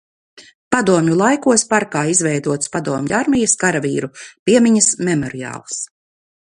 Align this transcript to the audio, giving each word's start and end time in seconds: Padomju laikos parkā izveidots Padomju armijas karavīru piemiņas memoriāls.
Padomju 0.75 1.17
laikos 1.19 1.65
parkā 1.73 2.01
izveidots 2.13 2.73
Padomju 2.77 3.19
armijas 3.19 3.55
karavīru 3.65 4.13
piemiņas 4.23 4.93
memoriāls. 5.11 5.83